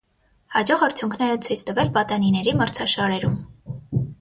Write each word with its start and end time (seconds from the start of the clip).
Հաջող 0.53 0.85
արդյունքներ 0.85 1.35
է 1.35 1.35
ցույց 1.47 1.63
տվել 1.67 1.91
պատանիների 1.99 2.57
մրցաշարերում։ 2.63 3.37